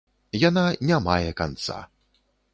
Яна 0.43 0.63
не 0.93 0.97
мае 1.09 1.29
канца. 1.43 1.79